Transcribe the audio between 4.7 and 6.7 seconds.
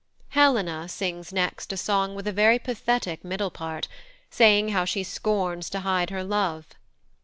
she scorns to hide her love.